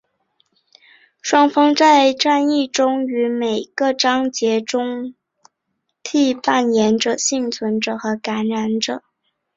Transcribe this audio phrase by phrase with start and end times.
[1.21, 5.13] 双方在战役中于每一个章节中交
[6.01, 9.03] 替扮演幸存者和感染者。